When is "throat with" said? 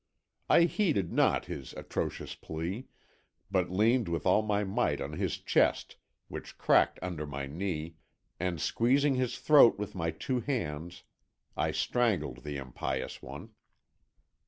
9.37-9.93